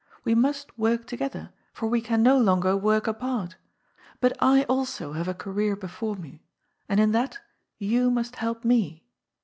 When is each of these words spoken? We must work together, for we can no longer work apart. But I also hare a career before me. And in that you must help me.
We 0.23 0.33
must 0.33 0.75
work 0.79 1.05
together, 1.05 1.51
for 1.73 1.85
we 1.87 2.01
can 2.01 2.23
no 2.23 2.35
longer 2.35 2.75
work 2.75 3.05
apart. 3.05 3.55
But 4.19 4.35
I 4.39 4.63
also 4.63 5.13
hare 5.13 5.29
a 5.29 5.35
career 5.35 5.75
before 5.75 6.15
me. 6.15 6.41
And 6.89 6.99
in 6.99 7.11
that 7.11 7.37
you 7.77 8.09
must 8.09 8.37
help 8.37 8.65
me. 8.65 9.03